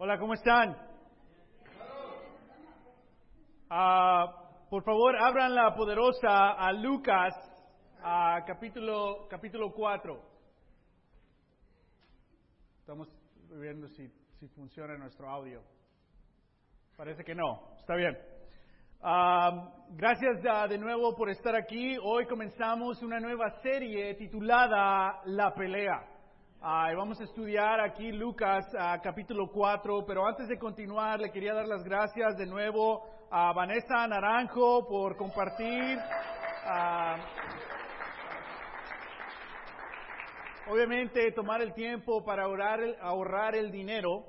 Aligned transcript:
Hola, 0.00 0.16
¿cómo 0.16 0.34
están? 0.34 0.76
Ah, 3.68 4.32
por 4.70 4.84
favor, 4.84 5.16
abran 5.16 5.52
la 5.52 5.74
poderosa 5.74 6.52
a 6.52 6.72
Lucas, 6.72 7.34
a 8.00 8.44
capítulo, 8.46 9.26
capítulo 9.28 9.72
4. 9.72 10.22
Estamos 12.78 13.08
viendo 13.50 13.88
si, 13.88 14.08
si 14.38 14.46
funciona 14.50 14.96
nuestro 14.96 15.28
audio. 15.28 15.64
Parece 16.96 17.24
que 17.24 17.34
no. 17.34 17.74
Está 17.80 17.96
bien. 17.96 18.16
Ah, 19.02 19.74
gracias 19.96 20.44
ah, 20.48 20.68
de 20.68 20.78
nuevo 20.78 21.16
por 21.16 21.28
estar 21.28 21.56
aquí. 21.56 21.96
Hoy 22.00 22.24
comenzamos 22.26 23.02
una 23.02 23.18
nueva 23.18 23.50
serie 23.62 24.14
titulada 24.14 25.22
La 25.24 25.52
pelea. 25.52 26.17
Ah, 26.60 26.92
vamos 26.96 27.20
a 27.20 27.22
estudiar 27.22 27.78
aquí 27.78 28.10
Lucas 28.10 28.66
capítulo 29.00 29.48
4, 29.48 30.04
pero 30.04 30.26
antes 30.26 30.48
de 30.48 30.58
continuar 30.58 31.20
le 31.20 31.30
quería 31.30 31.54
dar 31.54 31.68
las 31.68 31.84
gracias 31.84 32.36
de 32.36 32.46
nuevo 32.46 33.04
a 33.30 33.52
Vanessa 33.52 34.08
Naranjo 34.08 34.88
por 34.88 35.16
compartir. 35.16 36.00
obviamente 40.68 41.30
tomar 41.30 41.62
el 41.62 41.72
tiempo 41.74 42.24
para 42.24 42.42
ahorrar 42.42 42.80
el, 42.80 42.96
ahorrar 43.00 43.54
el 43.54 43.70
dinero 43.70 44.24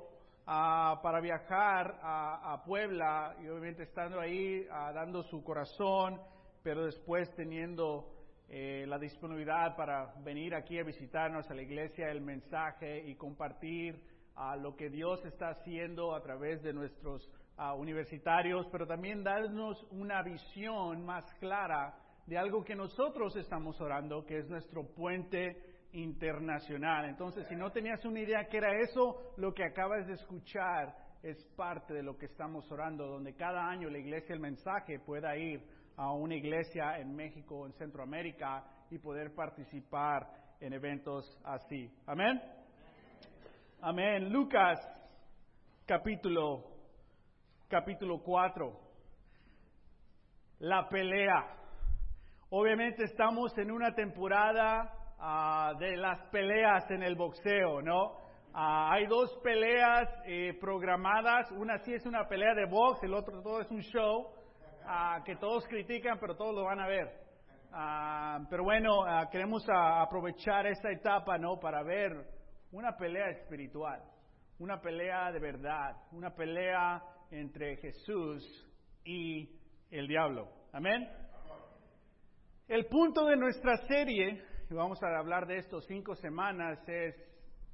para 0.46 1.20
viajar 1.20 1.98
a, 2.00 2.62
Puebla 2.64 3.34
y 3.42 3.48
obviamente 3.48 3.82
estando 3.82 4.20
ahí 4.20 4.64
dando 4.94 5.24
su 5.24 5.42
corazón, 5.42 6.20
pero 6.62 6.84
después 6.84 7.28
teniendo 7.34 8.19
eh, 8.52 8.84
la 8.88 8.98
disponibilidad 8.98 9.76
para 9.76 10.12
venir 10.24 10.56
aquí 10.56 10.76
a 10.78 10.82
visitarnos 10.82 11.48
a 11.48 11.54
la 11.54 11.62
iglesia, 11.62 12.10
el 12.10 12.20
mensaje 12.20 13.08
y 13.08 13.14
compartir 13.14 14.02
lo 14.58 14.74
que 14.74 14.88
Dios 14.88 15.24
está 15.24 15.50
haciendo 15.50 16.14
a 16.14 16.22
través 16.22 16.62
de 16.62 16.72
nuestros 16.72 17.30
universitarios, 17.76 18.66
pero 18.72 18.86
también 18.86 19.22
darnos 19.22 19.86
una 19.90 20.22
visión 20.22 21.04
más 21.04 21.24
clara 21.34 21.94
de 22.26 22.38
algo 22.38 22.64
que 22.64 22.74
nosotros 22.74 23.36
estamos 23.36 23.80
orando, 23.80 24.24
que 24.24 24.38
es 24.38 24.48
nuestro 24.48 24.84
puente 24.94 25.62
internacional. 25.92 27.04
Entonces, 27.06 27.46
si 27.48 27.56
no 27.56 27.70
tenías 27.70 28.04
una 28.04 28.20
idea 28.20 28.48
que 28.48 28.56
era 28.56 28.80
eso, 28.80 29.34
lo 29.36 29.52
que 29.52 29.64
acabas 29.64 30.06
de 30.06 30.14
escuchar 30.14 30.96
es 31.22 31.44
parte 31.56 31.92
de 31.92 32.02
lo 32.02 32.16
que 32.16 32.26
estamos 32.26 32.70
orando, 32.72 33.06
donde 33.06 33.34
cada 33.34 33.68
año 33.68 33.90
la 33.90 33.98
iglesia 33.98 34.34
el 34.34 34.40
mensaje 34.40 34.98
pueda 34.98 35.36
ir 35.36 35.62
a 36.00 36.12
una 36.12 36.34
iglesia 36.34 36.98
en 36.98 37.14
México 37.14 37.66
en 37.66 37.72
Centroamérica 37.74 38.64
y 38.90 38.98
poder 38.98 39.34
participar 39.34 40.26
en 40.58 40.72
eventos 40.72 41.38
así. 41.44 41.90
Amén. 42.06 42.40
Amén. 43.82 44.32
Lucas 44.32 44.78
capítulo 45.86 46.64
capítulo 47.68 48.22
4. 48.22 48.80
La 50.60 50.88
pelea. 50.88 51.56
Obviamente 52.48 53.04
estamos 53.04 53.56
en 53.58 53.70
una 53.70 53.94
temporada 53.94 55.00
Ah, 55.22 55.74
de 55.78 55.98
las 55.98 56.18
peleas 56.30 56.90
en 56.90 57.02
el 57.02 57.14
boxeo, 57.14 57.82
¿no? 57.82 58.16
Ah, 58.54 58.90
hay 58.92 59.04
dos 59.04 59.30
peleas 59.42 60.08
eh, 60.24 60.56
programadas, 60.58 61.50
una 61.52 61.76
sí 61.80 61.92
es 61.92 62.06
una 62.06 62.26
pelea 62.26 62.54
de 62.54 62.64
box, 62.64 63.02
el 63.02 63.12
otro 63.12 63.42
todo 63.42 63.60
es 63.60 63.70
un 63.70 63.82
show 63.82 64.28
ah, 64.90 65.22
que 65.24 65.36
todos 65.36 65.66
critican, 65.68 66.18
pero 66.18 66.36
todos 66.36 66.54
lo 66.54 66.64
van 66.64 66.80
a 66.80 66.86
ver. 66.86 67.08
pero 68.50 68.64
bueno, 68.64 69.04
queremos 69.30 69.64
aprovechar 69.68 70.66
esta 70.66 70.90
etapa, 70.90 71.38
¿no? 71.38 71.58
Para 71.60 71.82
ver 71.82 72.12
una 72.72 72.96
pelea 72.96 73.30
espiritual, 73.30 74.02
una 74.58 74.80
pelea 74.80 75.30
de 75.32 75.38
verdad, 75.38 75.96
una 76.12 76.34
pelea 76.34 77.02
entre 77.30 77.76
Jesús 77.76 78.44
y 79.04 79.48
el 79.90 80.08
diablo. 80.08 80.48
Amén. 80.72 81.08
El 82.68 82.86
punto 82.86 83.26
de 83.26 83.36
nuestra 83.36 83.76
serie 83.88 84.42
y 84.70 84.74
vamos 84.74 85.02
a 85.02 85.18
hablar 85.18 85.46
de 85.46 85.56
esto 85.56 85.80
cinco 85.80 86.14
semanas, 86.14 86.78
es 86.88 87.14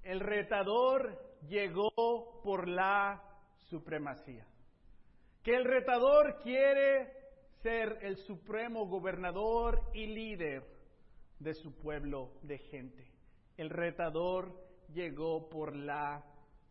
el 0.03 0.21
retador 0.21 1.19
llegó 1.47 2.41
por 2.43 2.67
la 2.67 3.23
supremacía. 3.69 4.47
Que 5.47 5.55
el 5.55 5.65
retador 5.65 6.41
quiere 6.43 7.07
ser 7.63 7.99
el 8.03 8.17
supremo 8.17 8.89
gobernador 8.89 9.81
y 9.95 10.09
líder 10.09 10.65
de 11.39 11.55
su 11.55 11.73
pueblo 11.79 12.33
de 12.43 12.59
gente. 12.59 13.07
El 13.57 13.71
retador 13.71 14.53
llegó 14.93 15.49
por 15.49 15.77
la 15.77 16.21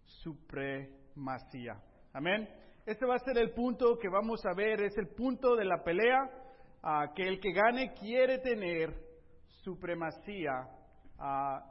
supremacía. 0.03 1.81
Amén. 2.11 2.49
Este 2.85 3.05
va 3.05 3.15
a 3.15 3.19
ser 3.19 3.37
el 3.37 3.53
punto 3.53 3.97
que 3.97 4.09
vamos 4.09 4.45
a 4.45 4.53
ver, 4.53 4.81
es 4.81 4.97
el 4.97 5.07
punto 5.07 5.55
de 5.55 5.63
la 5.63 5.81
pelea, 5.81 6.29
que 7.15 7.29
el 7.29 7.39
que 7.39 7.53
gane 7.53 7.93
quiere 7.93 8.39
tener 8.39 8.93
supremacía. 9.63 10.67
Ah, 11.17 11.63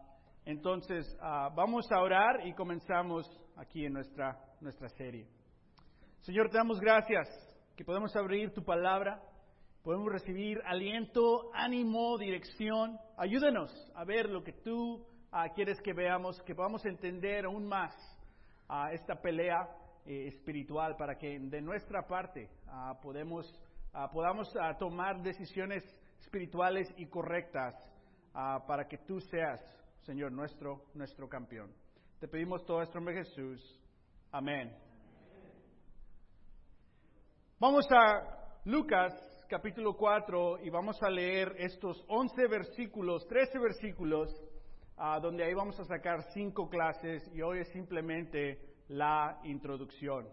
entonces, 0.47 1.15
ah, 1.21 1.51
vamos 1.55 1.85
a 1.93 2.01
orar 2.01 2.47
y 2.47 2.55
comenzamos 2.55 3.29
aquí 3.57 3.85
en 3.85 3.93
nuestra, 3.93 4.41
nuestra 4.63 4.89
serie. 4.89 5.29
Señor, 6.25 6.49
te 6.49 6.57
damos 6.57 6.81
gracias 6.81 7.29
que 7.77 7.85
podemos 7.85 8.17
abrir 8.17 8.51
tu 8.55 8.65
palabra, 8.65 9.21
podemos 9.83 10.11
recibir 10.11 10.59
aliento, 10.65 11.51
ánimo, 11.53 12.17
dirección. 12.17 12.99
Ayúdanos 13.19 13.71
a 13.95 14.05
ver 14.07 14.31
lo 14.31 14.43
que 14.43 14.55
tú 14.55 15.07
ah, 15.31 15.51
quieres 15.55 15.79
que 15.83 15.93
veamos, 15.93 16.41
que 16.45 16.55
podamos 16.55 16.83
entender 16.87 17.45
aún 17.45 17.67
más 17.67 17.95
esta 18.91 19.21
pelea 19.21 19.69
eh, 20.07 20.29
espiritual 20.29 20.97
para 20.97 21.19
que 21.19 21.39
de 21.39 21.61
nuestra 21.61 22.07
parte 22.07 22.49
podemos, 23.03 23.47
podamos 24.11 24.51
tomar 24.79 25.21
decisiones 25.21 25.85
espirituales 26.23 26.89
y 26.97 27.05
correctas 27.05 27.75
ah, 28.33 28.65
para 28.67 28.89
que 28.89 28.97
tú 28.97 29.21
seas, 29.21 29.61
Señor, 30.07 30.33
nuestro, 30.33 30.87
nuestro 30.95 31.29
campeón. 31.29 31.71
Te 32.19 32.29
pedimos 32.29 32.65
todo 32.65 32.81
esto 32.81 32.99
en 32.99 33.09
Jesús. 33.09 33.79
Amén. 34.33 34.75
Vamos 37.67 37.87
a 37.91 38.61
Lucas 38.67 39.15
capítulo 39.49 39.97
4 39.97 40.59
y 40.65 40.69
vamos 40.69 41.03
a 41.03 41.09
leer 41.09 41.55
estos 41.57 42.05
11 42.09 42.47
versículos, 42.47 43.27
13 43.27 43.59
versículos, 43.59 44.29
ah, 44.99 45.19
donde 45.19 45.45
ahí 45.45 45.55
vamos 45.55 45.81
a 45.81 45.85
sacar 45.87 46.25
cinco 46.35 46.69
clases 46.69 47.27
y 47.35 47.41
hoy 47.41 47.61
es 47.61 47.69
simplemente 47.69 48.61
la 48.89 49.41
introducción. 49.45 50.29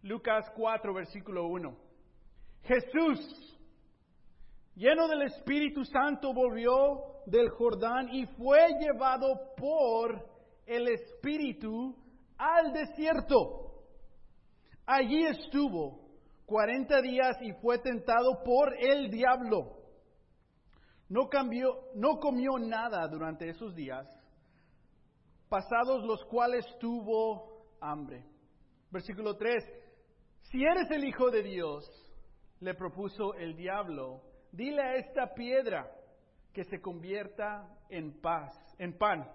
Lucas 0.00 0.50
4, 0.56 0.94
versículo 0.94 1.46
1. 1.48 1.76
Jesús 2.62 3.60
lleno 4.76 5.08
del 5.08 5.20
Espíritu 5.24 5.84
Santo, 5.84 6.32
volvió 6.32 7.20
del 7.26 7.50
Jordán 7.50 8.08
y 8.14 8.24
fue 8.28 8.66
llevado 8.80 9.54
por 9.58 10.26
el 10.64 10.88
Espíritu 10.88 11.94
al 12.38 12.72
desierto. 12.72 13.67
Allí 14.90 15.22
estuvo 15.26 16.00
cuarenta 16.46 17.02
días 17.02 17.36
y 17.42 17.52
fue 17.60 17.78
tentado 17.78 18.42
por 18.42 18.74
el 18.80 19.10
diablo. 19.10 19.76
No, 21.10 21.28
cambió, 21.28 21.90
no 21.94 22.18
comió 22.18 22.58
nada 22.58 23.06
durante 23.06 23.50
esos 23.50 23.74
días, 23.74 24.08
pasados 25.50 26.06
los 26.06 26.24
cuales 26.24 26.64
tuvo 26.80 27.66
hambre. 27.82 28.24
Versículo 28.90 29.36
3. 29.36 29.62
Si 30.44 30.64
eres 30.64 30.90
el 30.90 31.04
Hijo 31.04 31.30
de 31.30 31.42
Dios, 31.42 31.84
le 32.60 32.72
propuso 32.72 33.34
el 33.34 33.56
diablo, 33.56 34.22
dile 34.52 34.80
a 34.80 34.94
esta 34.94 35.34
piedra 35.34 35.86
que 36.54 36.64
se 36.64 36.80
convierta 36.80 37.76
en 37.90 38.22
paz, 38.22 38.54
en 38.78 38.96
pan. 38.96 39.30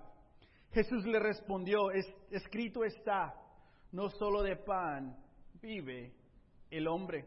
Jesús 0.72 1.06
le 1.06 1.20
respondió, 1.20 1.92
escrito 2.32 2.84
está, 2.84 3.36
no 3.92 4.10
solo 4.10 4.42
de 4.42 4.56
pan 4.56 5.23
vive 5.64 6.12
el 6.70 6.88
hombre. 6.88 7.26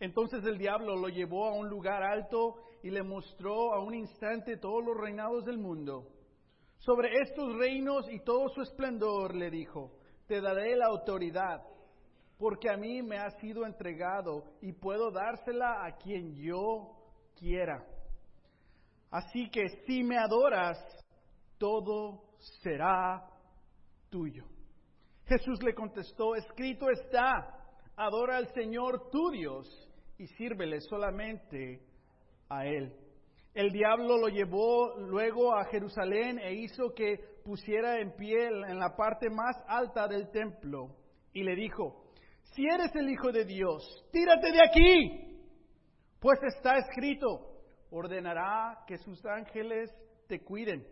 Entonces 0.00 0.42
el 0.44 0.56
diablo 0.56 0.96
lo 0.96 1.08
llevó 1.08 1.46
a 1.46 1.52
un 1.52 1.68
lugar 1.68 2.02
alto 2.02 2.56
y 2.82 2.90
le 2.90 3.02
mostró 3.02 3.74
a 3.74 3.80
un 3.84 3.94
instante 3.94 4.56
todos 4.56 4.82
los 4.82 4.96
reinados 4.96 5.44
del 5.44 5.58
mundo. 5.58 6.08
Sobre 6.78 7.10
estos 7.22 7.54
reinos 7.56 8.10
y 8.10 8.20
todo 8.20 8.48
su 8.48 8.62
esplendor 8.62 9.36
le 9.36 9.50
dijo, 9.50 9.92
te 10.26 10.40
daré 10.40 10.74
la 10.76 10.86
autoridad, 10.86 11.62
porque 12.38 12.70
a 12.70 12.76
mí 12.76 13.02
me 13.02 13.18
ha 13.18 13.30
sido 13.38 13.66
entregado 13.66 14.44
y 14.62 14.72
puedo 14.72 15.10
dársela 15.10 15.84
a 15.84 15.96
quien 15.96 16.34
yo 16.34 16.96
quiera. 17.38 17.86
Así 19.10 19.50
que 19.50 19.68
si 19.86 20.02
me 20.02 20.16
adoras, 20.16 20.78
todo 21.58 22.22
será 22.62 23.28
tuyo. 24.08 24.46
Jesús 25.26 25.62
le 25.62 25.74
contestó, 25.74 26.34
escrito 26.34 26.90
está, 26.90 27.62
adora 27.96 28.36
al 28.36 28.52
Señor 28.54 29.10
tu 29.10 29.30
Dios 29.30 29.66
y 30.18 30.26
sírvele 30.26 30.80
solamente 30.80 31.80
a 32.48 32.66
Él. 32.66 32.92
El 33.54 33.70
diablo 33.70 34.18
lo 34.18 34.28
llevó 34.28 34.98
luego 34.98 35.54
a 35.54 35.66
Jerusalén 35.66 36.38
e 36.38 36.54
hizo 36.54 36.94
que 36.94 37.18
pusiera 37.44 38.00
en 38.00 38.12
pie 38.16 38.46
en 38.46 38.78
la 38.78 38.96
parte 38.96 39.28
más 39.28 39.56
alta 39.68 40.08
del 40.08 40.30
templo 40.30 40.96
y 41.32 41.42
le 41.42 41.54
dijo, 41.54 42.04
si 42.54 42.66
eres 42.66 42.94
el 42.94 43.10
Hijo 43.10 43.30
de 43.30 43.44
Dios, 43.44 43.82
tírate 44.10 44.52
de 44.52 44.60
aquí, 44.64 45.40
pues 46.18 46.38
está 46.42 46.78
escrito, 46.78 47.26
ordenará 47.90 48.84
que 48.86 48.98
sus 48.98 49.24
ángeles 49.26 49.90
te 50.28 50.40
cuiden, 50.40 50.86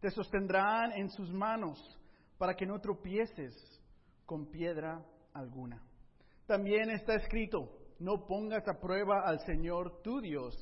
te 0.00 0.10
sostendrán 0.10 0.92
en 0.92 1.10
sus 1.10 1.32
manos 1.32 1.78
para 2.38 2.54
que 2.54 2.66
no 2.66 2.80
tropieces 2.80 3.54
con 4.26 4.46
piedra 4.50 5.04
alguna. 5.32 5.82
También 6.46 6.90
está 6.90 7.14
escrito, 7.14 7.70
no 7.98 8.26
pongas 8.26 8.66
a 8.68 8.80
prueba 8.80 9.22
al 9.24 9.40
Señor 9.40 10.02
tu 10.02 10.20
Dios, 10.20 10.54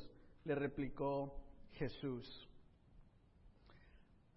le 0.45 0.55
replicó 0.55 1.41
Jesús. 1.73 2.49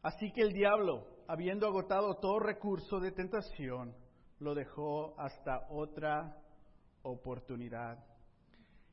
Así 0.01 0.31
que 0.31 0.41
el 0.41 0.53
diablo, 0.53 1.07
habiendo 1.27 1.67
agotado 1.67 2.15
todo 2.15 2.39
recurso 2.39 2.99
de 2.99 3.11
tentación, 3.11 3.95
lo 4.39 4.53
dejó 4.53 5.19
hasta 5.19 5.67
otra 5.69 6.38
oportunidad. 7.01 8.03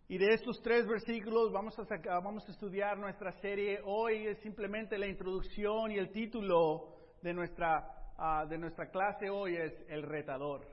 Y 0.08 0.18
de 0.18 0.34
estos 0.34 0.60
tres 0.62 0.86
versículos 0.86 1.52
vamos 1.52 1.74
a, 1.78 1.84
vamos 2.20 2.46
a 2.46 2.52
estudiar 2.52 2.98
nuestra 2.98 3.32
serie. 3.40 3.80
Hoy 3.84 4.26
es 4.26 4.38
simplemente 4.40 4.98
la 4.98 5.06
introducción 5.06 5.90
y 5.90 5.96
el 5.96 6.10
título 6.10 6.96
de 7.22 7.32
nuestra, 7.32 8.01
ah, 8.22 8.46
de 8.46 8.56
nuestra 8.56 8.88
clase 8.88 9.28
hoy 9.28 9.56
es 9.56 9.72
El 9.88 10.02
retador. 10.04 10.66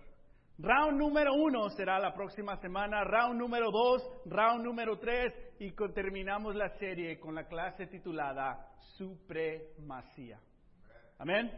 Round 0.60 1.00
número 1.00 1.34
uno 1.34 1.70
será 1.70 2.00
la 2.00 2.14
próxima 2.14 2.58
semana, 2.58 3.04
round 3.04 3.40
número 3.40 3.72
dos, 3.72 4.04
round 4.26 4.64
número 4.64 5.00
tres 5.00 5.34
y 5.58 5.72
terminamos 5.94 6.54
la 6.54 6.70
serie 6.78 7.18
con 7.20 7.34
la 7.34 7.48
clase 7.48 7.88
titulada 7.88 8.68
Supremacía. 8.98 10.40
Amén. 11.18 11.50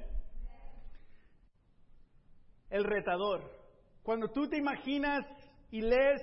El 2.69 2.83
retador. 2.83 3.41
Cuando 4.03 4.29
tú 4.29 4.47
te 4.47 4.57
imaginas 4.57 5.25
y 5.71 5.81
lees 5.81 6.21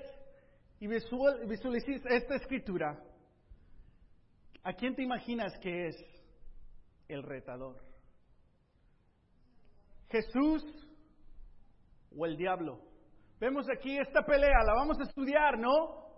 y 0.81 0.87
visualizas 0.87 2.06
esta 2.06 2.37
escritura, 2.37 2.97
¿a 4.62 4.73
quién 4.73 4.94
te 4.94 5.03
imaginas 5.03 5.59
que 5.59 5.88
es 5.88 5.97
el 7.09 7.23
retador? 7.25 7.88
¿Jesús 10.10 10.64
o 12.16 12.26
el 12.26 12.37
diablo. 12.37 12.81
Vemos 13.40 13.66
aquí 13.70 13.96
esta 13.99 14.22
pelea, 14.22 14.64
la 14.64 14.75
vamos 14.75 14.99
a 15.00 15.05
estudiar, 15.05 15.58
¿no? 15.58 16.08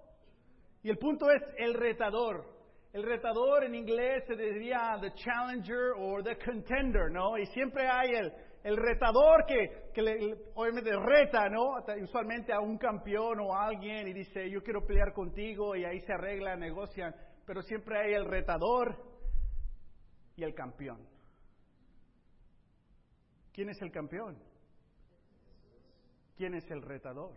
Y 0.82 0.90
el 0.90 0.96
punto 0.96 1.30
es 1.30 1.42
el 1.58 1.74
retador. 1.74 2.58
El 2.92 3.02
retador 3.02 3.64
en 3.64 3.74
inglés 3.74 4.24
se 4.26 4.34
diría 4.34 4.96
the 5.00 5.12
challenger 5.12 5.92
o 5.98 6.22
the 6.22 6.36
contender, 6.44 7.10
¿no? 7.10 7.36
Y 7.38 7.46
siempre 7.46 7.86
hay 7.86 8.10
el, 8.14 8.32
el 8.64 8.76
retador 8.76 9.44
que, 9.46 9.90
que 9.94 10.02
le, 10.02 10.34
obviamente 10.54 10.90
reta, 10.96 11.48
¿no? 11.48 11.74
Usualmente 12.02 12.52
a 12.52 12.60
un 12.60 12.78
campeón 12.78 13.38
o 13.40 13.54
a 13.54 13.66
alguien 13.66 14.08
y 14.08 14.12
dice, 14.12 14.50
yo 14.50 14.62
quiero 14.62 14.84
pelear 14.86 15.12
contigo 15.12 15.76
y 15.76 15.84
ahí 15.84 16.00
se 16.00 16.12
arregla, 16.12 16.56
negocian. 16.56 17.14
Pero 17.46 17.62
siempre 17.62 17.98
hay 17.98 18.14
el 18.14 18.24
retador 18.24 18.96
y 20.36 20.42
el 20.42 20.54
campeón. 20.54 21.06
¿Quién 23.60 23.68
es 23.68 23.82
el 23.82 23.92
campeón? 23.92 24.38
quién 26.34 26.54
es 26.54 26.64
el 26.70 26.80
retador. 26.80 27.36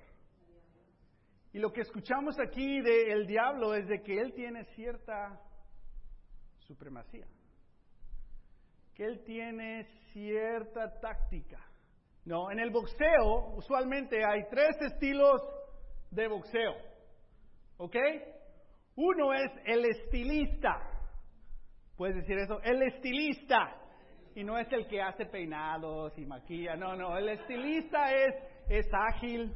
Y 1.52 1.60
lo 1.60 1.74
que 1.74 1.82
escuchamos 1.82 2.40
aquí 2.40 2.80
del 2.80 3.28
diablo 3.28 3.76
es 3.76 3.86
de 3.90 4.02
que 4.02 4.22
él 4.22 4.32
tiene 4.34 4.64
cierta 4.74 5.38
supremacía, 6.60 7.28
que 8.96 9.04
él 9.04 9.22
tiene 9.26 9.84
cierta 10.14 10.98
táctica. 11.02 11.60
No, 12.24 12.50
en 12.50 12.62
el 12.62 12.72
boxeo 12.72 13.58
usualmente 13.58 14.24
hay 14.24 14.48
tres 14.50 14.78
estilos 14.94 15.42
de 16.10 16.30
boxeo. 16.30 16.74
¿Ok? 17.76 17.98
Uno 18.96 19.34
es 19.34 19.52
el 19.66 19.84
estilista. 19.84 20.90
¿Puedes 21.98 22.16
decir 22.16 22.38
eso? 22.38 22.62
El 22.62 22.82
estilista. 22.84 23.83
Y 24.36 24.44
no 24.44 24.58
es 24.58 24.72
el 24.72 24.88
que 24.88 25.02
hace 25.02 25.26
peinados 25.26 26.18
y 26.18 26.26
maquilla. 26.26 26.76
No, 26.76 26.96
no. 26.96 27.18
El 27.18 27.30
estilista 27.30 28.12
es 28.12 28.34
es 28.70 28.88
ágil, 28.94 29.54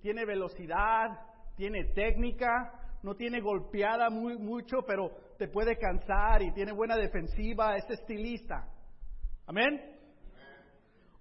tiene 0.00 0.24
velocidad, 0.24 1.08
tiene 1.56 1.84
técnica, 1.94 2.72
no 3.02 3.14
tiene 3.14 3.40
golpeada 3.40 4.10
muy, 4.10 4.38
mucho, 4.38 4.78
pero 4.86 5.10
te 5.38 5.48
puede 5.48 5.76
cansar 5.76 6.42
y 6.42 6.52
tiene 6.52 6.72
buena 6.72 6.96
defensiva, 6.96 7.76
es 7.76 7.88
estilista. 7.88 8.66
Amén. 9.46 9.98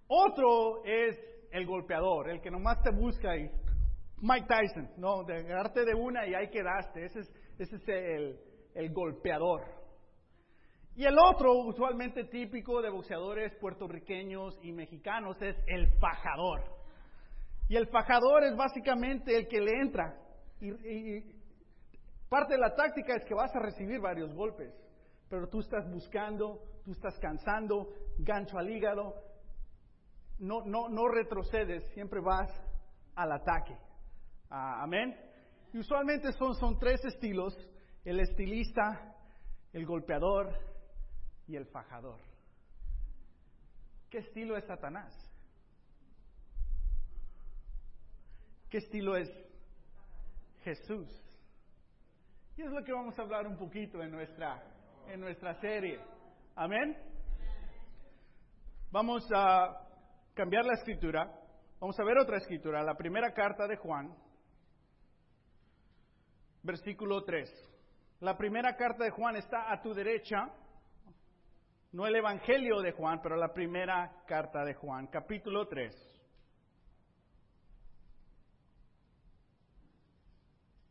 Otro 0.07 0.83
es 0.85 1.17
el 1.51 1.65
golpeador, 1.65 2.29
el 2.29 2.41
que 2.41 2.51
nomás 2.51 2.81
te 2.83 2.91
busca 2.91 3.35
y 3.37 3.49
Mike 4.21 4.47
Tyson, 4.47 4.89
no, 4.97 5.23
de 5.23 5.37
agarrarte 5.37 5.85
de 5.85 5.95
una 5.95 6.27
y 6.27 6.33
ahí 6.33 6.49
quedaste, 6.49 7.05
ese 7.05 7.19
es, 7.19 7.33
ese 7.57 7.75
es 7.75 7.87
el, 7.87 8.39
el 8.75 8.93
golpeador. 8.93 9.78
Y 10.95 11.05
el 11.05 11.17
otro, 11.17 11.53
usualmente 11.65 12.25
típico 12.25 12.81
de 12.81 12.89
boxeadores 12.89 13.55
puertorriqueños 13.55 14.57
y 14.61 14.71
mexicanos, 14.71 15.41
es 15.41 15.55
el 15.67 15.87
fajador. 15.99 16.63
Y 17.69 17.77
el 17.77 17.87
fajador 17.87 18.43
es 18.43 18.55
básicamente 18.55 19.37
el 19.37 19.47
que 19.47 19.61
le 19.61 19.71
entra. 19.79 20.17
Y, 20.59 21.39
parte 22.27 22.53
de 22.53 22.59
la 22.59 22.75
táctica 22.75 23.15
es 23.15 23.23
que 23.25 23.33
vas 23.33 23.55
a 23.55 23.59
recibir 23.59 23.99
varios 24.01 24.33
golpes, 24.33 24.73
pero 25.29 25.47
tú 25.47 25.59
estás 25.59 25.89
buscando, 25.89 26.61
tú 26.83 26.91
estás 26.91 27.17
cansando, 27.19 27.93
gancho 28.17 28.57
al 28.57 28.69
hígado, 28.69 29.15
no, 30.39 30.63
no, 30.65 30.89
no 30.89 31.07
retrocedes, 31.07 31.83
siempre 31.93 32.19
vas 32.19 32.49
al 33.15 33.31
ataque. 33.31 33.77
Ah, 34.49 34.83
amén. 34.83 35.15
Y 35.73 35.79
usualmente 35.79 36.31
son, 36.33 36.55
son 36.55 36.77
tres 36.79 36.99
estilos, 37.05 37.55
el 38.03 38.19
estilista, 38.19 39.15
el 39.73 39.85
golpeador 39.85 40.68
y 41.49 41.55
el 41.55 41.65
fajador. 41.65 42.19
¿Qué 44.11 44.19
estilo 44.19 44.55
es 44.55 44.65
Satanás? 44.65 45.11
¿Qué 48.69 48.77
estilo 48.77 49.17
es? 49.17 49.29
Jesús. 50.63 51.09
Y 52.55 52.61
es 52.61 52.71
lo 52.71 52.83
que 52.83 52.93
vamos 52.93 53.17
a 53.17 53.23
hablar 53.23 53.47
un 53.47 53.57
poquito 53.57 54.03
en 54.03 54.11
nuestra, 54.11 54.63
en 55.07 55.19
nuestra 55.19 55.59
serie. 55.59 55.99
Amén. 56.55 56.95
Vamos 58.91 59.27
a 59.33 59.87
cambiar 60.35 60.65
la 60.65 60.75
escritura. 60.75 61.33
Vamos 61.79 61.99
a 61.99 62.03
ver 62.03 62.19
otra 62.19 62.37
escritura, 62.37 62.83
la 62.83 62.95
primera 62.95 63.33
carta 63.33 63.65
de 63.65 63.77
Juan, 63.77 64.13
versículo 66.61 67.23
3. 67.23 67.49
La 68.19 68.37
primera 68.37 68.75
carta 68.75 69.05
de 69.05 69.11
Juan 69.11 69.37
está 69.37 69.71
a 69.71 69.81
tu 69.81 69.93
derecha, 69.93 70.53
no 71.91 72.05
el 72.05 72.15
Evangelio 72.15 72.81
de 72.81 72.91
Juan, 72.91 73.19
pero 73.21 73.35
la 73.35 73.53
primera 73.53 74.23
carta 74.27 74.63
de 74.63 74.73
Juan, 74.73 75.07
capítulo 75.07 75.67
3. 75.67 76.19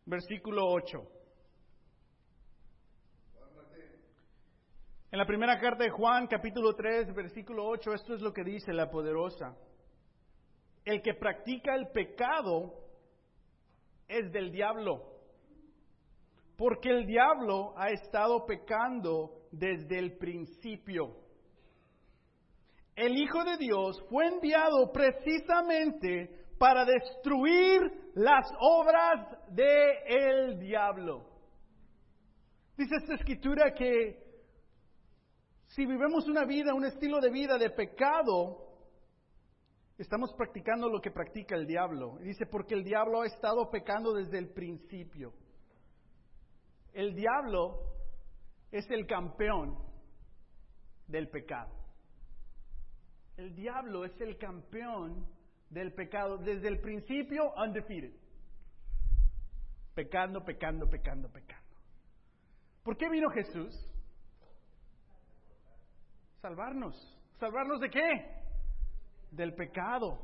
versículo 0.08 0.66
8. 0.66 0.98
En 5.10 5.18
la 5.18 5.26
primera 5.26 5.58
carta 5.58 5.84
de 5.84 5.90
Juan, 5.90 6.26
capítulo 6.26 6.74
3, 6.74 7.14
versículo 7.14 7.66
8, 7.66 7.92
esto 7.92 8.14
es 8.14 8.20
lo 8.20 8.32
que 8.32 8.44
dice 8.44 8.72
la 8.72 8.90
poderosa. 8.90 9.56
El 10.84 11.02
que 11.02 11.14
practica 11.14 11.74
el 11.74 11.88
pecado 11.88 12.74
es 14.06 14.30
del 14.32 14.50
diablo, 14.50 15.17
porque 16.58 16.90
el 16.90 17.06
diablo 17.06 17.72
ha 17.78 17.90
estado 17.90 18.44
pecando 18.44 19.46
desde 19.52 19.96
el 19.96 20.18
principio. 20.18 21.14
El 22.96 23.16
Hijo 23.16 23.44
de 23.44 23.56
Dios 23.56 24.04
fue 24.10 24.26
enviado 24.26 24.90
precisamente 24.92 26.48
para 26.58 26.84
destruir 26.84 28.10
las 28.14 28.44
obras 28.58 29.38
del 29.50 29.92
el 30.08 30.58
diablo. 30.58 31.30
Dice 32.76 32.96
esta 32.96 33.14
escritura 33.14 33.72
que 33.72 34.20
si 35.68 35.86
vivimos 35.86 36.26
una 36.26 36.44
vida, 36.44 36.74
un 36.74 36.86
estilo 36.86 37.20
de 37.20 37.30
vida 37.30 37.56
de 37.56 37.70
pecado, 37.70 38.66
estamos 39.96 40.32
practicando 40.32 40.88
lo 40.88 41.00
que 41.00 41.12
practica 41.12 41.54
el 41.54 41.68
diablo. 41.68 42.18
dice, 42.20 42.46
porque 42.46 42.74
el 42.74 42.82
diablo 42.82 43.22
ha 43.22 43.26
estado 43.26 43.70
pecando 43.70 44.12
desde 44.12 44.38
el 44.38 44.48
principio. 44.48 45.32
El 46.92 47.14
diablo 47.14 47.80
es 48.70 48.88
el 48.90 49.06
campeón 49.06 49.78
del 51.06 51.28
pecado. 51.28 51.74
El 53.36 53.54
diablo 53.54 54.04
es 54.04 54.20
el 54.20 54.36
campeón 54.36 55.26
del 55.70 55.92
pecado 55.92 56.38
desde 56.38 56.68
el 56.68 56.80
principio, 56.80 57.52
undefeated. 57.56 58.12
Pecando, 59.94 60.44
pecando, 60.44 60.88
pecando, 60.88 61.30
pecando. 61.30 61.76
¿Por 62.82 62.96
qué 62.96 63.08
vino 63.08 63.28
Jesús? 63.30 63.74
Salvarnos. 66.40 66.96
¿Salvarnos 67.38 67.80
de 67.80 67.90
qué? 67.90 68.00
Del 69.30 69.54
pecado. 69.54 70.18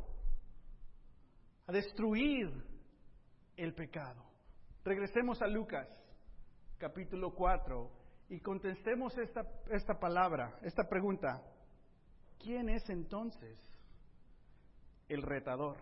A 1.66 1.72
destruir 1.72 2.50
el 3.56 3.74
pecado. 3.74 4.24
Regresemos 4.84 5.40
a 5.40 5.46
Lucas, 5.46 5.88
capítulo 6.84 7.34
4, 7.34 7.90
y 8.28 8.40
contestemos 8.40 9.16
esta, 9.16 9.42
esta 9.70 9.98
palabra, 9.98 10.58
esta 10.60 10.86
pregunta. 10.86 11.42
¿Quién 12.38 12.68
es 12.68 12.86
entonces 12.90 13.58
el 15.08 15.22
retador? 15.22 15.78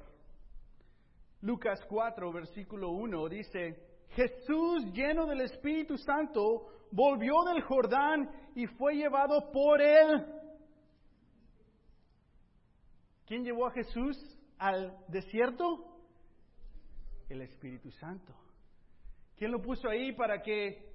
Lucas 1.40 1.85
4, 1.88 2.32
versículo 2.32 2.90
1 2.90 3.28
dice, 3.30 3.85
Jesús 4.11 4.92
lleno 4.92 5.26
del 5.26 5.40
Espíritu 5.40 5.99
Santo 5.99 6.68
volvió 6.92 7.42
del 7.52 7.62
Jordán 7.62 8.30
y 8.54 8.66
fue 8.66 8.94
llevado 8.94 9.50
por 9.50 9.82
él. 9.82 10.25
¿Quién 13.26 13.42
llevó 13.42 13.66
a 13.66 13.73
Jesús 13.73 14.16
al 14.56 14.97
desierto? 15.09 15.85
El 17.28 17.42
Espíritu 17.42 17.90
Santo. 17.90 18.32
¿Quién 19.35 19.50
lo 19.50 19.61
puso 19.61 19.88
ahí 19.88 20.12
para 20.12 20.40
que 20.40 20.92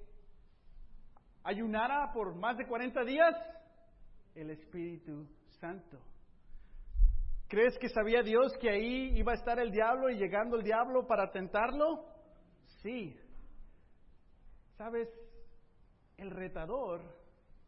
ayunara 1.44 2.12
por 2.12 2.34
más 2.34 2.56
de 2.56 2.66
40 2.66 3.04
días? 3.04 3.34
El 4.34 4.50
Espíritu 4.50 5.26
Santo. 5.60 5.98
¿Crees 7.48 7.78
que 7.78 7.88
sabía 7.88 8.22
Dios 8.22 8.52
que 8.60 8.68
ahí 8.68 9.18
iba 9.18 9.32
a 9.32 9.36
estar 9.36 9.58
el 9.58 9.70
diablo 9.70 10.10
y 10.10 10.18
llegando 10.18 10.56
el 10.56 10.62
diablo 10.62 11.06
para 11.06 11.30
tentarlo? 11.30 12.04
Sí. 12.82 13.18
¿Sabes? 14.76 15.08
El 16.18 16.30
retador 16.30 17.00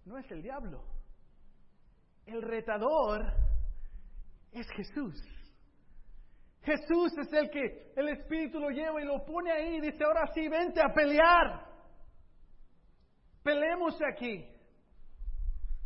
no 0.05 0.19
es 0.19 0.31
el 0.31 0.43
diablo. 0.43 0.85
El 2.27 2.43
retador 2.43 3.25
es 4.53 4.67
Jesús. 4.77 5.15
Jesús 6.62 7.12
es 7.19 7.33
el 7.33 7.50
que 7.50 7.93
el 7.97 8.09
Espíritu 8.09 8.61
lo 8.61 8.69
lleva 8.69 9.00
y 9.00 9.07
lo 9.07 9.25
pone 9.25 9.50
ahí 9.50 9.77
y 9.77 9.81
dice, 9.81 10.05
ahora 10.05 10.27
sí, 10.35 10.47
vente 10.47 10.81
a 10.81 10.93
pelear. 10.93 11.70
Peleemos 13.42 13.99
aquí. 14.02 14.47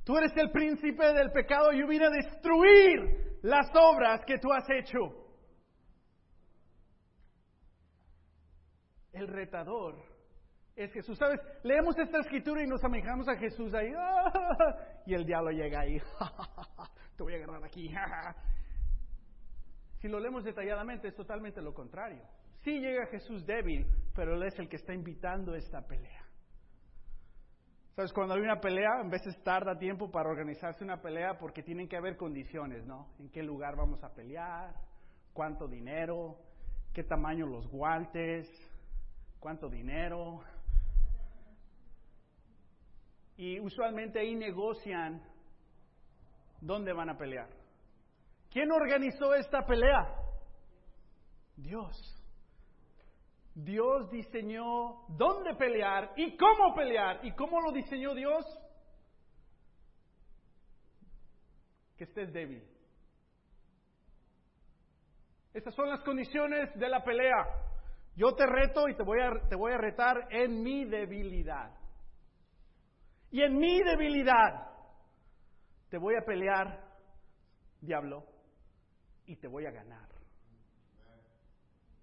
Tú 0.05 0.17
eres 0.19 0.37
el 0.37 0.51
príncipe 0.51 1.13
del 1.15 1.33
pecado 1.33 1.73
yo 1.73 1.87
vine 1.87 2.07
a 2.07 2.11
destruir 2.11 3.39
las 3.43 3.71
obras 3.75 4.23
que 4.27 4.39
tú 4.39 4.53
has 4.53 4.69
hecho. 4.69 4.99
El 9.13 9.29
retador 9.29 9.97
es 10.77 10.93
Jesús. 10.93 11.19
¿Sabes? 11.19 11.41
Leemos 11.63 11.97
esta 11.99 12.19
escritura 12.19 12.63
y 12.63 12.67
nos 12.67 12.85
amejamos 12.85 13.29
a 13.29 13.37
Jesús 13.37 13.73
ahí. 13.73 13.91
y 15.07 15.15
el 15.15 15.25
diablo 15.25 15.51
llega 15.51 15.81
ahí. 15.81 15.99
Te 17.17 17.23
voy 17.23 17.35
a 17.35 17.37
agarrar 17.37 17.65
aquí. 17.65 17.91
si 20.01 20.09
lo 20.09 20.21
leemos 20.21 20.45
detalladamente 20.45 21.09
es 21.09 21.15
totalmente 21.15 21.63
lo 21.63 21.73
contrario. 21.73 22.23
Sí 22.63 22.81
llega 22.81 23.07
Jesús 23.07 23.47
débil, 23.47 23.87
pero 24.15 24.35
Él 24.35 24.43
es 24.43 24.59
el 24.59 24.69
que 24.69 24.77
está 24.77 24.93
invitando 24.93 25.55
esta 25.55 25.87
pelea. 25.87 26.24
¿Sabes? 27.95 28.13
Cuando 28.13 28.35
hay 28.35 28.41
una 28.41 28.61
pelea, 28.61 28.99
a 28.99 29.09
veces 29.09 29.41
tarda 29.45 29.79
tiempo 29.79 30.11
para 30.11 30.29
organizarse 30.29 30.83
una 30.83 31.01
pelea 31.01 31.39
porque 31.39 31.63
tienen 31.63 31.89
que 31.89 31.97
haber 31.97 32.17
condiciones, 32.17 32.85
¿no? 32.85 33.09
¿En 33.21 33.31
qué 33.31 33.41
lugar 33.41 33.77
vamos 33.77 34.03
a 34.03 34.13
pelear? 34.13 34.75
¿Cuánto 35.33 35.69
dinero? 35.69 36.37
¿Qué 36.93 37.05
tamaño 37.05 37.47
los 37.47 37.69
guantes? 37.69 38.49
¿Cuánto 39.39 39.69
dinero? 39.69 40.43
Y 43.37 43.61
usualmente 43.61 44.19
ahí 44.19 44.35
negocian 44.35 45.23
dónde 46.61 46.93
van 46.93 47.11
a 47.11 47.17
pelear. 47.17 47.49
¿Quién 48.51 48.73
organizó 48.73 49.35
esta 49.37 49.65
pelea? 49.65 50.17
Dios. 51.57 52.24
Dios 53.55 54.11
diseñó 54.11 55.07
dónde 55.09 55.55
pelear 55.55 56.13
y 56.17 56.37
cómo 56.37 56.75
pelear. 56.75 57.21
¿Y 57.25 57.33
cómo 57.33 57.61
lo 57.61 57.71
diseñó 57.73 58.15
Dios? 58.15 58.45
Que 61.97 62.05
estés 62.05 62.33
débil. 62.33 62.65
Estas 65.53 65.73
son 65.75 65.89
las 65.89 66.03
condiciones 66.03 66.77
de 66.77 66.89
la 66.89 67.05
pelea. 67.05 67.47
Yo 68.17 68.35
te 68.35 68.45
reto 68.45 68.89
y 68.89 68.97
te 68.97 69.05
voy 69.05 69.21
a, 69.21 69.49
te 69.49 69.55
voy 69.55 69.73
a 69.73 69.79
retar 69.79 70.27
en 70.31 70.61
mi 70.63 70.85
debilidad. 70.85 71.71
Y 73.31 73.43
en 73.43 73.57
mi 73.57 73.81
debilidad 73.83 74.69
te 75.91 75.99
voy 75.99 76.17
a 76.17 76.25
pelear, 76.25 76.85
diablo, 77.81 78.25
y 79.27 79.37
te 79.37 79.47
voy 79.47 79.67
a 79.67 79.71
ganar 79.71 80.14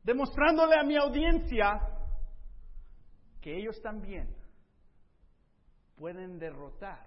demostrándole 0.04 0.76
a 0.76 0.84
mi 0.84 0.98
audiencia 0.98 1.80
que 3.40 3.58
ellos 3.58 3.82
también 3.82 4.36
pueden 5.96 6.40
derrotar 6.40 7.06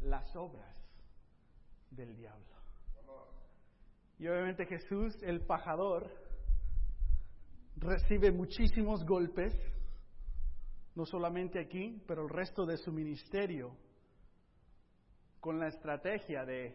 las 0.00 0.34
obras 0.36 0.74
del 1.90 2.16
diablo. 2.16 2.44
Y 4.18 4.28
obviamente 4.28 4.64
Jesús, 4.66 5.14
el 5.22 5.44
pajador, 5.44 6.10
recibe 7.76 8.32
muchísimos 8.32 9.04
golpes, 9.04 9.54
no 10.94 11.04
solamente 11.04 11.60
aquí, 11.60 12.02
pero 12.06 12.22
el 12.22 12.30
resto 12.30 12.64
de 12.64 12.78
su 12.78 12.92
ministerio, 12.92 13.76
con 15.40 15.58
la 15.58 15.68
estrategia 15.68 16.44
de 16.46 16.74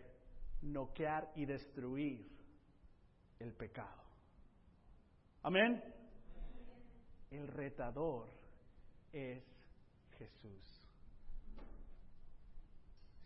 noquear 0.61 1.31
y 1.35 1.45
destruir 1.45 2.27
el 3.39 3.53
pecado. 3.53 4.00
Amén. 5.43 5.83
El 7.31 7.47
retador 7.47 8.29
es 9.11 9.43
Jesús. 10.17 10.87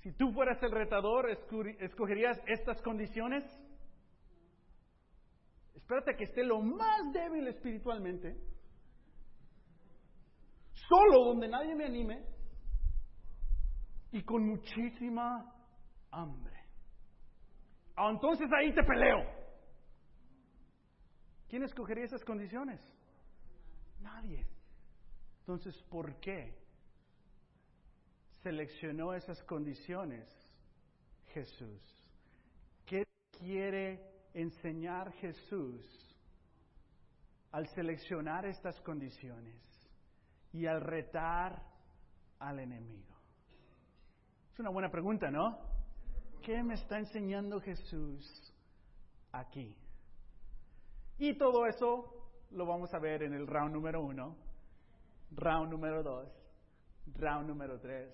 Si 0.01 0.13
tú 0.13 0.31
fueras 0.31 0.61
el 0.61 0.71
retador, 0.71 1.29
¿escogerías 1.79 2.39
estas 2.47 2.81
condiciones? 2.83 3.43
Espérate 5.73 6.15
que 6.15 6.23
esté 6.25 6.43
lo 6.43 6.61
más 6.61 7.11
débil 7.11 7.47
espiritualmente, 7.47 8.37
solo 10.73 11.25
donde 11.25 11.47
nadie 11.47 11.75
me 11.75 11.85
anime 11.85 12.23
y 14.11 14.23
con 14.23 14.47
muchísima 14.47 15.53
hambre. 16.11 16.55
Ah, 17.95 18.09
entonces 18.11 18.47
ahí 18.57 18.73
te 18.73 18.83
peleo. 18.83 19.44
¿Quién 21.47 21.63
escogería 21.63 22.05
esas 22.05 22.23
condiciones? 22.23 22.81
Nadie. 24.01 24.45
Entonces, 25.41 25.75
¿por 25.89 26.15
qué 26.19 26.57
seleccionó 28.41 29.13
esas 29.13 29.41
condiciones 29.43 30.27
Jesús? 31.33 31.81
¿Qué 32.85 33.05
quiere 33.37 34.01
enseñar 34.33 35.11
Jesús 35.13 35.85
al 37.51 37.67
seleccionar 37.67 38.45
estas 38.45 38.79
condiciones 38.81 39.55
y 40.51 40.65
al 40.65 40.81
retar 40.81 41.61
al 42.39 42.59
enemigo? 42.59 43.15
Es 44.51 44.59
una 44.59 44.69
buena 44.71 44.89
pregunta, 44.89 45.29
¿no? 45.29 45.59
¿Qué 46.41 46.63
me 46.63 46.73
está 46.75 46.97
enseñando 46.97 47.59
Jesús 47.61 48.53
aquí? 49.31 49.77
Y 51.17 51.37
todo 51.37 51.65
eso 51.65 52.29
lo 52.51 52.65
vamos 52.65 52.93
a 52.93 52.99
ver 52.99 53.23
en 53.23 53.33
el 53.33 53.47
round 53.47 53.73
número 53.73 54.01
uno, 54.01 54.35
round 55.31 55.71
número 55.71 56.03
dos, 56.03 56.27
round 57.15 57.47
número 57.47 57.79
tres, 57.79 58.13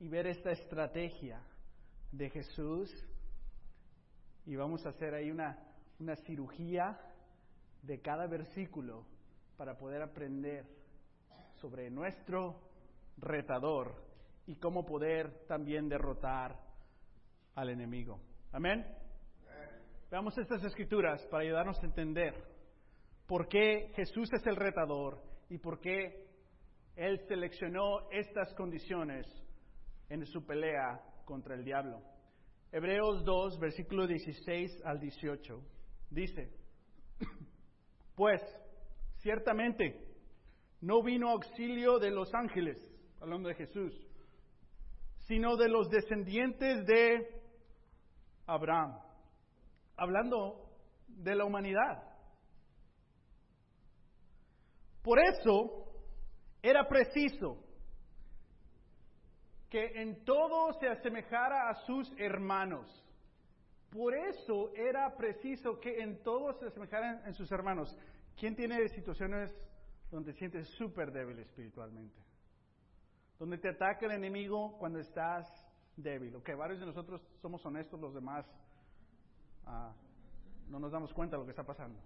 y 0.00 0.08
ver 0.08 0.26
esta 0.26 0.50
estrategia 0.50 1.40
de 2.10 2.30
Jesús. 2.30 2.90
Y 4.46 4.56
vamos 4.56 4.84
a 4.84 4.90
hacer 4.90 5.14
ahí 5.14 5.30
una, 5.30 5.58
una 6.00 6.16
cirugía 6.16 6.98
de 7.82 8.00
cada 8.00 8.26
versículo 8.26 9.06
para 9.56 9.76
poder 9.76 10.02
aprender 10.02 10.66
sobre 11.60 11.90
nuestro 11.90 12.60
retador 13.16 13.94
y 14.46 14.56
cómo 14.56 14.84
poder 14.84 15.46
también 15.46 15.88
derrotar 15.88 16.58
al 17.54 17.68
enemigo. 17.70 18.20
Amén. 18.52 18.84
Veamos 20.10 20.36
estas 20.38 20.62
escrituras 20.64 21.26
para 21.26 21.42
ayudarnos 21.42 21.78
a 21.82 21.86
entender 21.86 22.34
por 23.26 23.48
qué 23.48 23.90
Jesús 23.96 24.28
es 24.32 24.46
el 24.46 24.56
retador 24.56 25.20
y 25.48 25.58
por 25.58 25.80
qué 25.80 26.26
Él 26.94 27.20
seleccionó 27.26 28.10
estas 28.10 28.52
condiciones 28.54 29.26
en 30.08 30.24
su 30.26 30.44
pelea 30.44 31.00
contra 31.24 31.54
el 31.54 31.64
diablo. 31.64 32.00
Hebreos 32.70 33.24
2, 33.24 33.58
versículo 33.58 34.06
16 34.06 34.82
al 34.84 35.00
18, 35.00 35.60
dice, 36.10 36.50
pues 38.14 38.40
ciertamente 39.22 40.04
no 40.80 41.02
vino 41.02 41.30
auxilio 41.30 41.98
de 41.98 42.10
los 42.10 42.32
ángeles, 42.34 42.76
hablando 43.20 43.48
de 43.48 43.54
Jesús, 43.54 43.92
sino 45.20 45.56
de 45.56 45.68
los 45.68 45.88
descendientes 45.88 46.84
de 46.84 47.40
Abraham, 48.46 48.98
hablando 49.96 50.70
de 51.08 51.34
la 51.34 51.44
humanidad. 51.44 52.02
Por 55.02 55.18
eso 55.18 55.84
era 56.62 56.88
preciso 56.88 57.62
que 59.68 60.00
en 60.00 60.24
todo 60.24 60.72
se 60.80 60.88
asemejara 60.88 61.68
a 61.68 61.74
sus 61.86 62.10
hermanos. 62.18 62.88
Por 63.90 64.14
eso 64.14 64.72
era 64.74 65.14
preciso 65.16 65.78
que 65.78 66.00
en 66.00 66.22
todo 66.22 66.52
se 66.54 66.66
asemejaran 66.66 67.22
a 67.26 67.32
sus 67.32 67.50
hermanos. 67.52 67.96
¿Quién 68.36 68.56
tiene 68.56 68.88
situaciones 68.88 69.54
donde 70.10 70.32
te 70.32 70.38
sientes 70.38 70.68
súper 70.78 71.12
débil 71.12 71.38
espiritualmente? 71.38 72.20
Donde 73.38 73.58
te 73.58 73.68
ataca 73.68 74.06
el 74.06 74.12
enemigo 74.12 74.76
cuando 74.78 74.98
estás 75.00 75.46
débil. 75.96 76.34
Ok, 76.36 76.50
varios 76.56 76.80
de 76.80 76.86
nosotros 76.86 77.20
somos 77.40 77.64
honestos, 77.66 78.00
los 78.00 78.14
demás 78.14 78.46
ah, 79.66 79.92
no 80.68 80.78
nos 80.78 80.92
damos 80.92 81.12
cuenta 81.12 81.36
de 81.36 81.42
lo 81.42 81.44
que 81.44 81.50
está 81.50 81.64
pasando. 81.64 82.00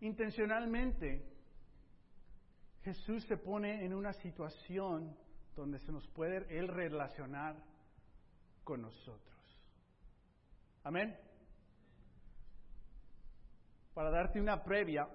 Intencionalmente, 0.00 1.24
Jesús 2.82 3.24
se 3.26 3.36
pone 3.36 3.84
en 3.84 3.94
una 3.94 4.12
situación 4.12 5.16
donde 5.54 5.78
se 5.78 5.92
nos 5.92 6.06
puede 6.08 6.58
Él 6.58 6.68
relacionar 6.68 7.56
con 8.64 8.82
nosotros. 8.82 9.62
Amén. 10.84 11.16
Para 13.94 14.10
darte 14.10 14.40
una 14.40 14.64
previa, 14.64 15.06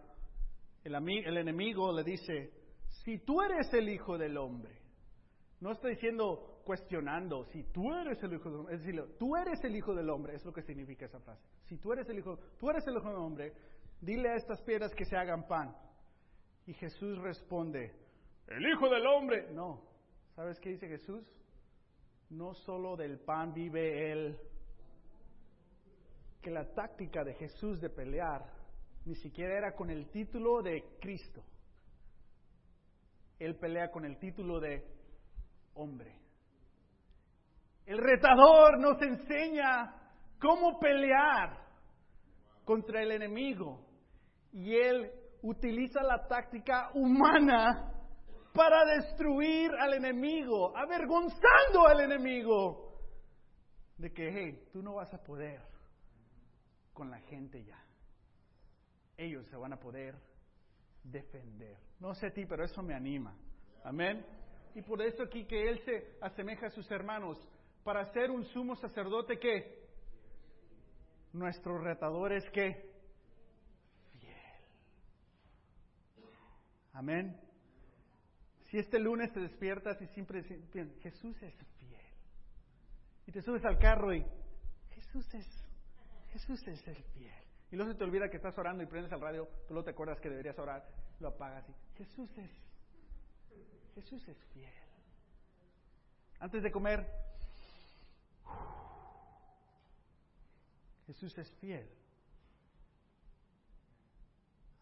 el, 0.83 0.95
el 0.95 1.37
enemigo 1.37 1.91
le 1.91 2.03
dice, 2.03 2.53
si 3.03 3.19
tú 3.19 3.41
eres 3.41 3.73
el 3.73 3.89
Hijo 3.89 4.17
del 4.17 4.37
Hombre, 4.37 4.79
no 5.59 5.71
está 5.71 5.89
diciendo 5.89 6.56
cuestionando 6.67 7.45
si 7.45 7.63
tú 7.71 7.93
eres 7.93 8.21
el 8.21 8.33
hijo 8.33 8.49
del 8.49 8.59
hombre, 8.59 8.75
es 8.75 8.81
decir, 8.81 9.01
tú 9.17 9.37
eres 9.37 9.63
el 9.63 9.73
hijo 9.73 9.95
del 9.95 10.09
hombre, 10.09 10.35
es 10.35 10.43
lo 10.43 10.51
que 10.51 10.61
significa 10.61 11.05
esa 11.05 11.21
frase. 11.21 11.41
Si 11.63 11.77
tú 11.77 11.93
eres 11.93 12.09
el 12.09 12.19
hijo, 12.19 12.37
tú 12.59 12.69
eres 12.69 12.85
el 12.87 12.97
hijo 12.97 13.07
del 13.07 13.17
hombre, 13.17 13.53
dile 14.01 14.31
a 14.31 14.35
estas 14.35 14.61
piedras 14.63 14.93
que 14.93 15.05
se 15.05 15.15
hagan 15.15 15.47
pan. 15.47 15.73
Y 16.65 16.73
Jesús 16.73 17.17
responde, 17.19 17.95
el 18.47 18.67
hijo 18.67 18.89
del 18.89 19.07
hombre. 19.07 19.49
No, 19.53 19.81
¿sabes 20.35 20.59
qué 20.59 20.71
dice 20.71 20.89
Jesús? 20.89 21.23
No 22.29 22.53
solo 22.53 22.97
del 22.97 23.17
pan 23.17 23.53
vive 23.53 24.11
él. 24.11 24.37
Que 26.41 26.51
la 26.51 26.65
táctica 26.73 27.23
de 27.23 27.33
Jesús 27.35 27.79
de 27.79 27.89
pelear 27.89 28.45
ni 29.05 29.15
siquiera 29.15 29.57
era 29.57 29.73
con 29.73 29.89
el 29.89 30.09
título 30.09 30.61
de 30.61 30.83
Cristo. 30.99 31.41
Él 33.39 33.55
pelea 33.55 33.89
con 33.89 34.03
el 34.03 34.19
título 34.19 34.59
de 34.59 34.83
hombre. 35.75 36.26
El 37.87 37.99
retador 37.99 38.79
nos 38.79 39.01
enseña 39.01 39.95
cómo 40.41 40.77
pelear 40.77 41.57
contra 42.65 43.01
el 43.01 43.13
enemigo 43.13 43.79
y 44.51 44.75
él 44.75 45.09
utiliza 45.41 46.03
la 46.03 46.27
táctica 46.27 46.91
humana 46.93 47.93
para 48.53 48.83
destruir 48.93 49.71
al 49.79 49.93
enemigo, 49.93 50.75
avergonzando 50.75 51.87
al 51.87 52.01
enemigo 52.01 52.99
de 53.97 54.11
que, 54.11 54.31
hey, 54.33 54.67
tú 54.73 54.83
no 54.83 54.95
vas 54.95 55.13
a 55.13 55.23
poder 55.23 55.61
con 56.91 57.09
la 57.09 57.19
gente 57.21 57.63
ya. 57.63 57.81
Ellos 59.15 59.47
se 59.47 59.55
van 59.55 59.71
a 59.71 59.79
poder 59.79 60.13
defender. 61.03 61.77
No 62.01 62.13
sé 62.13 62.27
a 62.27 62.33
ti, 62.33 62.45
pero 62.45 62.65
eso 62.65 62.83
me 62.83 62.93
anima. 62.93 63.33
Amén. 63.85 64.25
Y 64.75 64.81
por 64.81 65.01
eso 65.01 65.23
aquí 65.23 65.45
que 65.45 65.69
Él 65.69 65.79
se 65.85 66.17
asemeja 66.19 66.67
a 66.67 66.71
sus 66.71 66.91
hermanos 66.91 67.37
para 67.87 68.05
ser 68.11 68.31
un 68.31 68.43
sumo 68.43 68.75
sacerdote 68.75 69.39
que 69.39 69.87
nuestro 71.31 71.77
retador 71.77 72.33
es 72.33 72.43
que 72.49 72.91
fiel. 74.11 74.35
Amén. 76.91 77.39
Si 78.63 78.77
este 78.77 78.99
lunes 78.99 79.31
te 79.31 79.39
despiertas 79.39 80.01
y 80.01 80.07
siempre 80.07 80.43
Jesús 81.01 81.41
es 81.41 81.55
fiel. 81.79 82.05
Y 83.25 83.31
te 83.31 83.41
subes 83.41 83.63
al 83.63 83.79
carro 83.79 84.13
y 84.13 84.21
Jesús 84.89 85.33
es 85.33 85.47
Jesús 86.33 86.67
es 86.67 86.85
el 86.89 87.01
fiel. 87.13 87.41
Y 87.71 87.77
luego 87.77 87.93
se 87.93 87.97
te 87.97 88.03
olvida 88.03 88.29
que 88.29 88.35
estás 88.35 88.57
orando 88.57 88.83
y 88.83 88.87
prendes 88.87 89.13
el 89.13 89.21
radio, 89.21 89.47
tú 89.65 89.73
no 89.73 89.85
te 89.85 89.91
acuerdas 89.91 90.19
que 90.19 90.29
deberías 90.29 90.59
orar, 90.59 90.85
lo 91.21 91.29
apagas 91.29 91.63
y 91.69 91.73
Jesús 91.99 92.37
es 92.37 92.51
Jesús 93.95 94.27
es 94.27 94.37
fiel. 94.51 94.73
Antes 96.41 96.61
de 96.61 96.69
comer, 96.69 97.07
Jesús 101.07 101.37
es 101.37 101.49
fiel. 101.55 101.89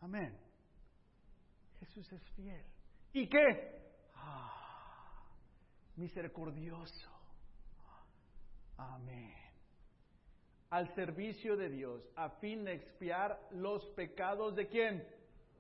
Amén. 0.02 0.36
Jesús 1.80 2.12
es 2.12 2.22
fiel. 2.32 2.64
¿Y 3.14 3.28
qué? 3.28 3.82
Ah, 4.16 5.24
misericordioso. 5.96 7.10
Amén. 8.78 9.34
Al 10.72 10.94
servicio 10.96 11.56
de 11.56 11.70
Dios, 11.70 12.02
a 12.16 12.30
fin 12.42 12.66
de 12.66 12.74
expiar 12.74 13.40
los 13.52 13.86
pecados 13.92 14.56
de 14.56 14.68
quién? 14.68 15.08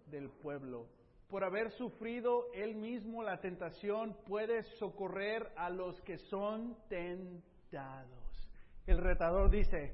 Del 0.07 0.29
pueblo. 0.29 0.87
Por 1.29 1.43
haber 1.43 1.71
sufrido 1.71 2.51
él 2.53 2.75
mismo 2.75 3.23
la 3.23 3.39
tentación, 3.39 4.17
puede 4.25 4.63
socorrer 4.79 5.51
a 5.55 5.69
los 5.69 6.01
que 6.01 6.17
son 6.17 6.75
tentados. 6.89 7.54
El 8.85 8.97
retador 8.99 9.49
dice, 9.49 9.93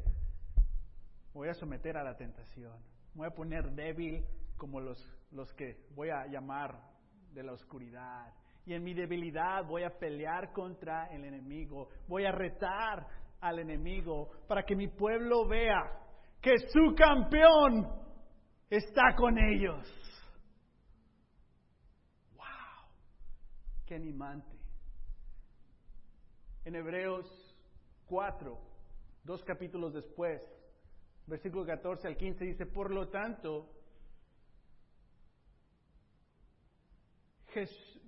voy 1.33 1.49
a 1.49 1.53
someter 1.53 1.97
a 1.97 2.03
la 2.03 2.15
tentación, 2.15 2.77
voy 3.13 3.27
a 3.27 3.31
poner 3.31 3.71
débil 3.71 4.25
como 4.57 4.79
los, 4.79 4.97
los 5.31 5.51
que 5.53 5.87
voy 5.95 6.09
a 6.09 6.27
llamar 6.27 6.79
de 7.33 7.43
la 7.43 7.53
oscuridad. 7.53 8.33
Y 8.65 8.73
en 8.73 8.83
mi 8.83 8.93
debilidad 8.93 9.65
voy 9.65 9.83
a 9.83 9.97
pelear 9.97 10.51
contra 10.53 11.07
el 11.07 11.25
enemigo, 11.25 11.89
voy 12.07 12.25
a 12.25 12.31
retar 12.31 13.07
al 13.39 13.59
enemigo 13.59 14.29
para 14.47 14.63
que 14.63 14.75
mi 14.75 14.87
pueblo 14.87 15.47
vea 15.47 15.81
que 16.41 16.57
su 16.57 16.93
campeón 16.95 17.87
está 18.69 19.15
con 19.15 19.37
ellos. 19.37 19.87
¡Wow! 22.35 22.89
¡Qué 23.85 23.95
animante! 23.95 24.57
En 26.63 26.75
Hebreos 26.75 27.40
4, 28.11 28.57
dos 29.23 29.41
capítulos 29.45 29.93
después, 29.93 30.41
versículo 31.27 31.65
14 31.65 32.09
al 32.09 32.17
15 32.17 32.43
dice, 32.43 32.65
por 32.65 32.91
lo 32.91 33.07
tanto, 33.07 33.69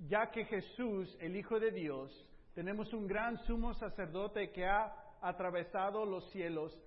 ya 0.05 0.29
que 0.29 0.43
Jesús, 0.43 1.17
el 1.21 1.37
Hijo 1.37 1.57
de 1.57 1.71
Dios, 1.71 2.11
tenemos 2.53 2.91
un 2.93 3.07
gran 3.07 3.37
sumo 3.45 3.73
sacerdote 3.75 4.51
que 4.51 4.65
ha 4.65 4.93
atravesado 5.21 6.05
los 6.05 6.29
cielos, 6.31 6.77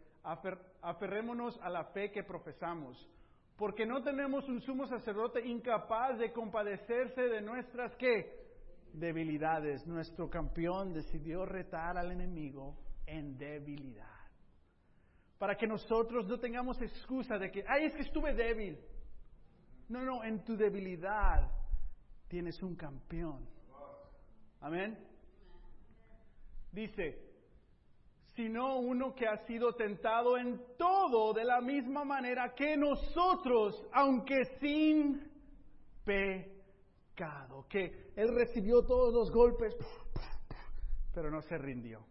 aferrémonos 0.82 1.58
a 1.62 1.70
la 1.70 1.84
fe 1.86 2.10
que 2.10 2.22
profesamos, 2.22 3.08
porque 3.56 3.86
no 3.86 4.02
tenemos 4.02 4.46
un 4.46 4.60
sumo 4.60 4.86
sacerdote 4.88 5.40
incapaz 5.40 6.18
de 6.18 6.32
compadecerse 6.32 7.22
de 7.22 7.40
nuestras 7.40 7.96
¿qué? 7.96 8.44
debilidades. 8.92 9.86
Nuestro 9.86 10.28
campeón 10.28 10.92
decidió 10.92 11.46
retar 11.46 11.96
al 11.96 12.12
enemigo 12.12 12.76
en 13.06 13.38
debilidad 13.38 14.16
para 15.38 15.56
que 15.56 15.66
nosotros 15.66 16.26
no 16.26 16.38
tengamos 16.38 16.80
excusa 16.80 17.38
de 17.38 17.50
que, 17.50 17.64
ay, 17.68 17.84
es 17.84 17.94
que 17.94 18.02
estuve 18.02 18.34
débil. 18.34 18.78
No, 19.88 20.02
no, 20.02 20.24
en 20.24 20.42
tu 20.44 20.56
debilidad 20.56 21.50
tienes 22.28 22.62
un 22.62 22.74
campeón. 22.74 23.46
Amén. 24.60 24.98
Dice, 26.72 27.22
sino 28.34 28.78
uno 28.78 29.14
que 29.14 29.26
ha 29.26 29.36
sido 29.46 29.74
tentado 29.74 30.36
en 30.38 30.60
todo 30.76 31.32
de 31.32 31.44
la 31.44 31.60
misma 31.60 32.04
manera 32.04 32.54
que 32.54 32.76
nosotros, 32.76 33.86
aunque 33.92 34.44
sin 34.58 35.30
pecado. 36.04 37.66
Que 37.68 38.12
Él 38.16 38.34
recibió 38.34 38.82
todos 38.82 39.12
los 39.12 39.30
golpes, 39.30 39.74
pero 41.14 41.30
no 41.30 41.42
se 41.42 41.58
rindió. 41.58 42.04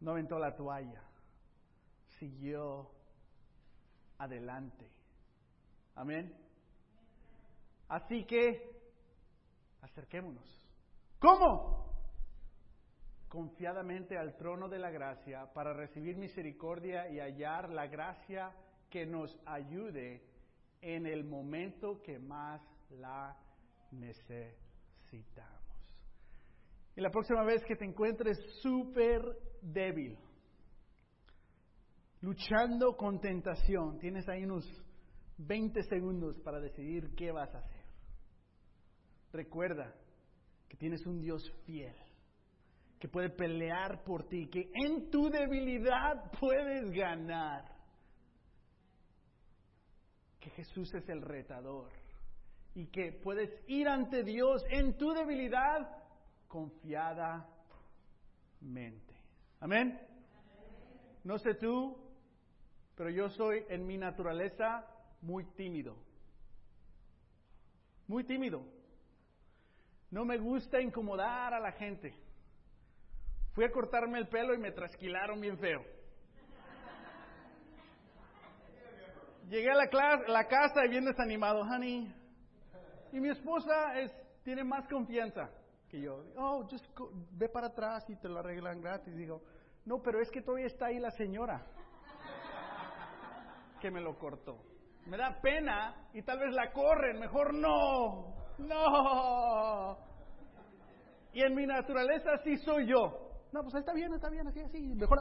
No 0.00 0.12
aventó 0.12 0.38
la 0.38 0.56
toalla 0.56 1.10
siguió 2.20 2.90
adelante. 4.18 4.86
Amén. 5.94 6.36
Así 7.88 8.24
que 8.24 8.70
acerquémonos. 9.80 10.62
¿Cómo? 11.18 11.90
Confiadamente 13.28 14.18
al 14.18 14.36
trono 14.36 14.68
de 14.68 14.78
la 14.78 14.90
gracia 14.90 15.52
para 15.52 15.72
recibir 15.72 16.16
misericordia 16.16 17.08
y 17.08 17.20
hallar 17.20 17.70
la 17.70 17.86
gracia 17.86 18.52
que 18.90 19.06
nos 19.06 19.38
ayude 19.46 20.22
en 20.82 21.06
el 21.06 21.24
momento 21.24 22.02
que 22.02 22.18
más 22.18 22.60
la 22.90 23.36
necesitamos. 23.92 25.59
Y 27.00 27.02
la 27.02 27.10
próxima 27.10 27.42
vez 27.44 27.64
que 27.64 27.76
te 27.76 27.86
encuentres 27.86 28.36
súper 28.60 29.22
débil, 29.62 30.18
luchando 32.20 32.94
con 32.94 33.18
tentación, 33.22 33.98
tienes 33.98 34.28
ahí 34.28 34.44
unos 34.44 34.66
20 35.38 35.82
segundos 35.84 36.38
para 36.40 36.60
decidir 36.60 37.14
qué 37.16 37.32
vas 37.32 37.54
a 37.54 37.60
hacer. 37.60 37.86
Recuerda 39.32 39.94
que 40.68 40.76
tienes 40.76 41.06
un 41.06 41.22
Dios 41.22 41.42
fiel, 41.64 41.96
que 42.98 43.08
puede 43.08 43.30
pelear 43.30 44.04
por 44.04 44.28
ti, 44.28 44.50
que 44.50 44.70
en 44.74 45.10
tu 45.10 45.30
debilidad 45.30 46.30
puedes 46.38 46.90
ganar. 46.90 47.64
Que 50.38 50.50
Jesús 50.50 50.92
es 50.92 51.08
el 51.08 51.22
retador 51.22 51.90
y 52.74 52.88
que 52.88 53.18
puedes 53.22 53.48
ir 53.68 53.88
ante 53.88 54.22
Dios 54.22 54.62
en 54.68 54.98
tu 54.98 55.14
debilidad 55.14 55.99
confiadamente. 56.50 57.46
Amén. 59.60 59.98
No 61.22 61.38
sé 61.38 61.54
tú, 61.54 61.96
pero 62.96 63.08
yo 63.08 63.30
soy 63.30 63.64
en 63.68 63.86
mi 63.86 63.96
naturaleza 63.96 64.84
muy 65.22 65.44
tímido. 65.52 65.96
Muy 68.08 68.24
tímido. 68.24 68.62
No 70.10 70.24
me 70.24 70.38
gusta 70.38 70.80
incomodar 70.80 71.54
a 71.54 71.60
la 71.60 71.70
gente. 71.72 72.12
Fui 73.52 73.64
a 73.64 73.70
cortarme 73.70 74.18
el 74.18 74.26
pelo 74.28 74.52
y 74.52 74.58
me 74.58 74.72
trasquilaron 74.72 75.40
bien 75.40 75.56
feo. 75.56 75.84
Llegué 79.48 79.70
a 79.70 79.74
la, 79.74 79.88
clase, 79.88 80.24
la 80.28 80.46
casa 80.46 80.84
y 80.84 80.88
bien 80.88 81.04
desanimado, 81.04 81.60
honey. 81.60 82.12
Y 83.12 83.20
mi 83.20 83.28
esposa 83.28 84.00
es, 84.00 84.12
tiene 84.42 84.64
más 84.64 84.88
confianza 84.88 85.50
que 85.90 86.00
yo. 86.00 86.24
Oh, 86.36 86.66
just 86.70 86.86
ve 87.32 87.48
para 87.48 87.66
atrás 87.68 88.08
y 88.08 88.16
te 88.16 88.28
lo 88.28 88.38
arreglan 88.38 88.80
gratis. 88.80 89.14
Digo, 89.14 89.42
no, 89.84 90.00
pero 90.00 90.20
es 90.20 90.30
que 90.30 90.40
todavía 90.40 90.66
está 90.66 90.86
ahí 90.86 90.98
la 90.98 91.10
señora 91.10 91.66
que 93.80 93.90
me 93.90 94.00
lo 94.00 94.16
cortó. 94.18 94.58
Me 95.06 95.16
da 95.16 95.40
pena 95.40 96.08
y 96.12 96.22
tal 96.22 96.38
vez 96.38 96.54
la 96.54 96.70
corren, 96.72 97.18
mejor 97.18 97.54
no, 97.54 98.34
no. 98.58 99.98
Y 101.32 101.42
en 101.42 101.54
mi 101.54 101.66
naturaleza 101.66 102.36
sí 102.44 102.56
soy 102.58 102.86
yo. 102.88 103.30
No, 103.52 103.62
pues 103.62 103.74
está 103.74 103.92
bien, 103.92 104.12
está 104.14 104.28
bien, 104.28 104.46
así, 104.46 104.60
así, 104.60 104.94
mejor. 104.94 105.18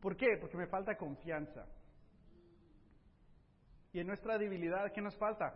¿Por 0.00 0.16
qué? 0.16 0.26
Porque 0.40 0.56
me 0.56 0.66
falta 0.66 0.96
confianza. 0.96 1.66
Y 3.92 4.00
en 4.00 4.06
nuestra 4.06 4.38
debilidad, 4.38 4.92
¿qué 4.92 5.00
nos 5.00 5.16
falta? 5.16 5.52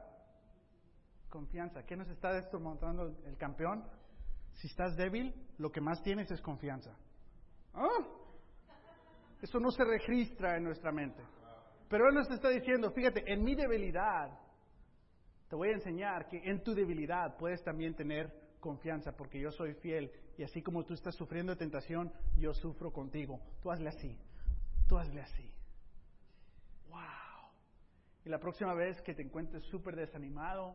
Confianza. 1.29 1.85
¿Qué 1.85 1.97
nos 1.97 2.09
está 2.09 2.37
esto 2.39 2.59
mostrando 2.59 3.15
el 3.27 3.37
campeón? 3.37 3.85
Si 4.55 4.67
estás 4.67 4.97
débil, 4.97 5.35
lo 5.59 5.71
que 5.71 5.81
más 5.81 6.03
tienes 6.03 6.31
es 6.31 6.41
confianza. 6.41 6.97
¿Ah? 7.75 7.89
Eso 9.41 9.61
no 9.61 9.71
se 9.71 9.85
registra 9.85 10.57
en 10.57 10.65
nuestra 10.65 10.91
mente. 10.91 11.23
Pero 11.89 12.09
Él 12.09 12.15
nos 12.15 12.31
está 12.31 12.49
diciendo, 12.49 12.91
fíjate, 12.91 13.23
en 13.33 13.43
mi 13.45 13.55
debilidad, 13.55 14.31
te 15.49 15.57
voy 15.57 15.69
a 15.69 15.75
enseñar 15.75 16.29
que 16.29 16.39
en 16.39 16.63
tu 16.63 16.75
debilidad 16.75 17.37
puedes 17.37 17.63
también 17.63 17.95
tener 17.95 18.33
confianza, 18.59 19.13
porque 19.13 19.39
yo 19.39 19.51
soy 19.53 19.75
fiel. 19.75 20.11
Y 20.39 20.43
así 20.43 20.63
como 20.63 20.85
tú 20.85 20.95
estás 20.95 21.15
sufriendo 21.15 21.57
tentación, 21.57 22.13
yo 22.37 22.53
sufro 22.55 22.91
contigo. 22.93 23.41
Tú 23.63 23.71
hazle 23.71 23.91
así, 23.91 24.19
tú 24.89 24.97
hazle 24.97 25.21
así. 25.21 25.55
Y 28.25 28.31
la 28.31 28.39
próxima 28.39 28.75
vez 28.75 29.01
que 29.03 29.15
te 29.15 29.23
encuentres 29.23 29.63
súper 29.65 29.97
desanimado, 29.97 30.75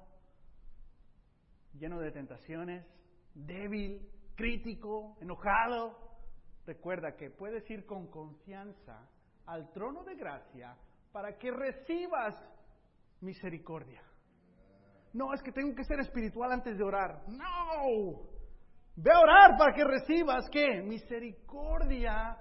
lleno 1.74 2.00
de 2.00 2.12
tentaciones, 2.12 2.86
débil, 3.34 4.08
crítico, 4.36 5.18
enojado, 5.20 5.98
recuerda 6.66 7.16
que 7.16 7.32
puedes 7.32 7.68
ir 7.72 7.86
con 7.86 8.08
confianza 8.08 9.10
al 9.48 9.72
trono 9.72 10.04
de 10.04 10.16
gracia 10.16 10.78
para 11.12 11.38
que 11.38 11.52
recibas 11.52 12.36
misericordia. 13.22 14.04
No, 15.14 15.34
es 15.34 15.42
que 15.42 15.52
tengo 15.52 15.74
que 15.76 15.84
ser 15.86 16.00
espiritual 16.02 16.52
antes 16.52 16.78
de 16.78 16.84
orar. 16.84 17.24
No. 17.28 18.30
Ve 18.96 19.12
a 19.12 19.20
orar 19.20 19.58
para 19.58 19.74
que 19.74 19.84
recibas 19.84 20.48
qué? 20.52 20.84
Misericordia 20.84 22.38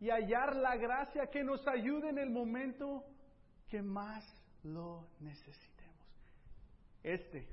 y 0.00 0.10
hallar 0.10 0.56
la 0.56 0.76
gracia 0.76 1.28
que 1.30 1.42
nos 1.42 1.66
ayude 1.66 2.10
en 2.10 2.18
el 2.18 2.30
momento 2.30 3.04
que 3.68 3.82
más 3.82 4.24
lo 4.62 5.06
necesitemos. 5.20 6.06
Este, 7.02 7.46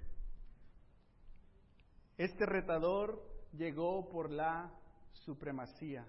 este 2.17 2.45
retador 2.45 3.21
llegó 3.53 4.09
por 4.09 4.29
la 4.29 4.71
supremacía. 5.13 6.05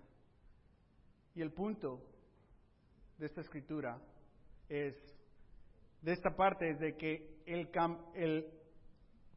Y 1.35 1.43
el 1.43 1.53
punto 1.53 2.03
de 3.19 3.27
esta 3.27 3.41
escritura 3.41 4.01
es, 4.69 4.95
de 6.03 6.13
esta 6.13 6.35
parte, 6.35 6.71
es 6.71 6.79
de 6.81 6.97
que 6.97 7.43
el, 7.47 7.69
el 8.15 8.47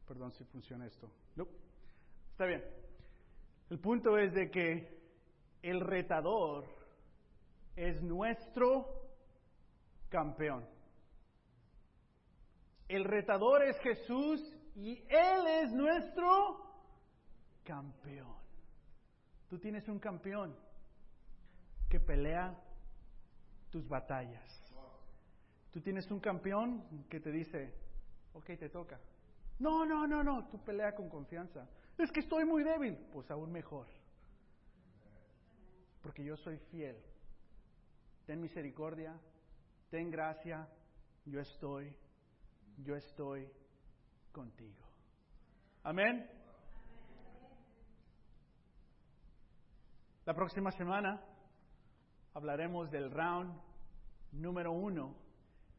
perdón 0.06 0.32
si 0.32 0.44
funciona 0.44 0.86
esto, 0.86 1.10
está 2.32 2.46
bien. 2.46 2.64
El 3.68 3.78
punto 3.78 4.16
es 4.18 4.32
de 4.32 4.50
que 4.50 4.98
el 5.62 5.80
retador 5.80 6.64
es 7.76 8.02
nuestro 8.02 9.09
campeón. 10.10 10.68
El 12.88 13.04
retador 13.04 13.62
es 13.62 13.78
Jesús 13.78 14.40
y 14.74 14.98
Él 15.08 15.46
es 15.46 15.72
nuestro 15.72 16.70
campeón. 17.64 18.34
Tú 19.48 19.58
tienes 19.58 19.88
un 19.88 19.98
campeón 19.98 20.56
que 21.88 22.00
pelea 22.00 22.56
tus 23.70 23.88
batallas. 23.88 24.42
Tú 25.72 25.80
tienes 25.80 26.10
un 26.10 26.18
campeón 26.20 27.06
que 27.08 27.20
te 27.20 27.30
dice, 27.30 27.72
ok, 28.32 28.46
te 28.58 28.68
toca. 28.68 28.98
No, 29.60 29.84
no, 29.84 30.06
no, 30.06 30.24
no, 30.24 30.48
tú 30.48 30.62
pelea 30.64 30.94
con 30.94 31.08
confianza. 31.08 31.68
Es 31.96 32.10
que 32.10 32.20
estoy 32.20 32.44
muy 32.44 32.64
débil, 32.64 32.96
pues 33.12 33.30
aún 33.30 33.52
mejor. 33.52 33.86
Porque 36.02 36.24
yo 36.24 36.36
soy 36.36 36.56
fiel. 36.70 36.96
Ten 38.26 38.40
misericordia, 38.40 39.20
ten 39.90 40.08
gracia, 40.08 40.68
yo 41.26 41.40
estoy, 41.40 41.92
yo 42.78 42.94
estoy 42.94 43.50
contigo. 44.30 44.86
Amén. 45.82 46.30
La 50.24 50.34
próxima 50.34 50.70
semana 50.70 51.20
hablaremos 52.34 52.88
del 52.90 53.10
round 53.10 53.60
número 54.30 54.70
uno, 54.70 55.16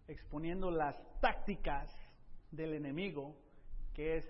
exponiendo 0.08 0.70
las 0.70 0.96
tácticas 1.22 1.90
del 2.52 2.74
enemigo, 2.74 3.38
que 3.94 4.18
es 4.18 4.26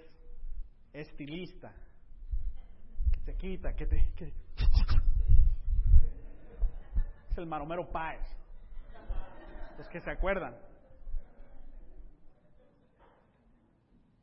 estilista, 0.93 1.73
que 3.11 3.21
te 3.21 3.35
quita, 3.35 3.73
que 3.73 3.87
te... 3.87 3.97
Es 7.31 7.37
el 7.37 7.47
maromero 7.47 7.89
Páez 7.89 8.40
los 9.81 9.89
que 9.89 9.99
se 9.99 10.11
acuerdan. 10.11 10.55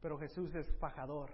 Pero 0.00 0.16
Jesús 0.16 0.54
es 0.54 0.72
fajador 0.78 1.32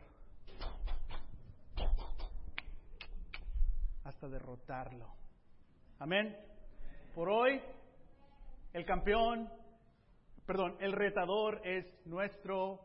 hasta 4.02 4.26
derrotarlo. 4.26 5.06
Amén. 5.98 6.34
Por 7.14 7.28
hoy, 7.28 7.60
el 8.72 8.86
campeón, 8.86 9.52
perdón, 10.46 10.78
el 10.80 10.92
retador 10.92 11.60
es 11.62 11.84
nuestro 12.06 12.80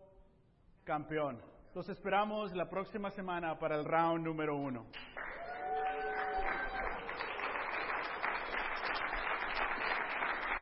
campeón. 0.84 1.41
Los 1.73 1.88
esperamos 1.88 2.54
la 2.54 2.69
próxima 2.69 3.12
semana 3.12 3.58
para 3.58 3.78
el 3.78 3.86
round 3.86 4.25
número 4.25 4.58
uno. 4.58 4.88